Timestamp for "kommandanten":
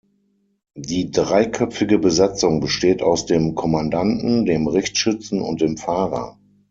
3.53-4.47